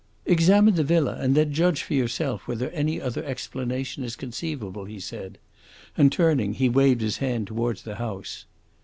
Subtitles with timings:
[0.25, 4.99] "Examine the villa and then judge for yourself whether any other explanation is conceivable," he
[4.99, 5.37] said;
[5.95, 8.45] and turning, he waved his hand towards the house.